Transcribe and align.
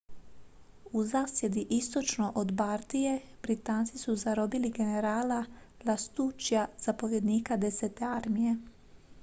u 0.91 1.03
zasjedi 1.03 1.65
istočno 1.69 2.31
od 2.35 2.51
bardije 2.53 3.19
britanci 3.43 3.97
su 3.97 4.15
zarobili 4.15 4.69
generala 4.71 5.45
lastuccija 5.85 6.67
zapovjednika 6.79 7.57
desete 7.57 8.05
armije 8.05 8.55